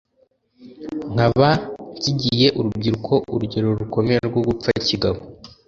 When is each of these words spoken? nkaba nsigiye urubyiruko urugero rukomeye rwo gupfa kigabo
nkaba 1.13 1.49
nsigiye 1.97 2.47
urubyiruko 2.59 3.13
urugero 3.33 3.67
rukomeye 3.79 4.19
rwo 4.29 4.41
gupfa 4.47 4.69
kigabo 4.87 5.19